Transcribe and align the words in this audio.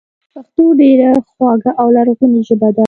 پښتو 0.33 0.63
ډېره 0.81 1.09
خواږه 1.31 1.71
او 1.81 1.87
لرغونې 1.95 2.41
ژبه 2.47 2.69
ده 2.75 2.79